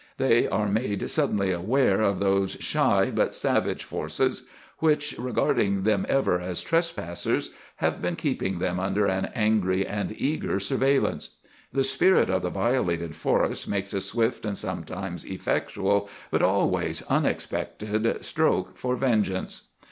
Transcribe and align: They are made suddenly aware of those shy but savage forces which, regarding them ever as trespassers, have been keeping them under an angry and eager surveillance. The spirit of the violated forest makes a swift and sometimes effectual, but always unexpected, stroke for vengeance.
They 0.17 0.47
are 0.49 0.67
made 0.67 1.07
suddenly 1.11 1.51
aware 1.51 2.01
of 2.01 2.17
those 2.17 2.53
shy 2.59 3.11
but 3.13 3.35
savage 3.35 3.83
forces 3.83 4.47
which, 4.79 5.13
regarding 5.19 5.83
them 5.83 6.07
ever 6.09 6.39
as 6.39 6.63
trespassers, 6.63 7.51
have 7.75 8.01
been 8.01 8.15
keeping 8.15 8.57
them 8.57 8.79
under 8.79 9.05
an 9.05 9.25
angry 9.35 9.85
and 9.85 10.11
eager 10.19 10.59
surveillance. 10.59 11.35
The 11.71 11.83
spirit 11.83 12.31
of 12.31 12.41
the 12.41 12.49
violated 12.49 13.15
forest 13.15 13.67
makes 13.67 13.93
a 13.93 14.01
swift 14.01 14.43
and 14.43 14.57
sometimes 14.57 15.23
effectual, 15.23 16.09
but 16.31 16.41
always 16.41 17.03
unexpected, 17.03 18.25
stroke 18.25 18.77
for 18.77 18.95
vengeance. 18.95 19.67